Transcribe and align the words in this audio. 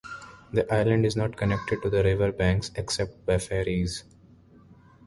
The 0.51 0.65
island 0.73 1.05
is 1.05 1.15
not 1.15 1.37
connected 1.37 1.83
to 1.83 1.89
the 1.91 2.01
river 2.01 2.31
banks 2.31 2.71
except 2.73 3.23
by 3.27 3.37
ferries. 3.37 4.03